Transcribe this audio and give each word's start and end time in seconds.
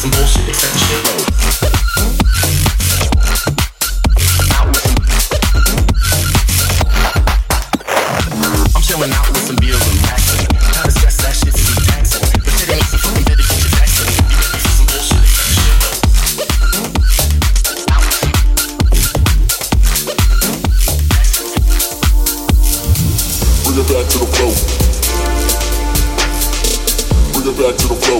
some 0.00 0.10
bullshit. 0.12 1.09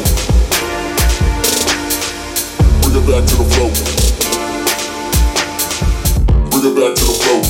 flow. 0.02 0.40
Bring 2.82 2.96
it 2.96 3.06
back 3.06 3.24
to 3.26 3.34
the 3.36 3.44
flow. 3.52 3.70
Bring 6.50 6.64
it 6.64 6.74
back 6.76 6.92
to 6.94 7.04
the 7.04 7.14
flow. 7.20 7.40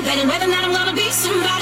debating 0.00 0.28
whether 0.28 0.46
or 0.46 0.48
not 0.48 0.64
I'm 0.64 0.72
gonna 0.72 0.94
be 0.94 1.10
somebody. 1.10 1.59